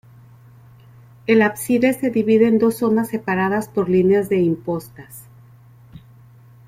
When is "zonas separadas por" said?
2.77-3.87